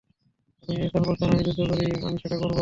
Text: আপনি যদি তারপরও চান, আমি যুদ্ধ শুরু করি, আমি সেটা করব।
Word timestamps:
আপনি 0.63 0.73
যদি 0.75 0.87
তারপরও 0.93 1.17
চান, 1.19 1.29
আমি 1.29 1.43
যুদ্ধ 1.47 1.59
শুরু 1.59 1.71
করি, 1.71 1.85
আমি 2.07 2.17
সেটা 2.21 2.37
করব। 2.41 2.57